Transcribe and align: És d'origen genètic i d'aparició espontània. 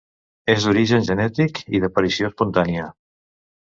És 0.53 0.65
d'origen 0.67 1.05
genètic 1.11 1.63
i 1.79 1.85
d'aparició 1.87 2.35
espontània. 2.35 2.93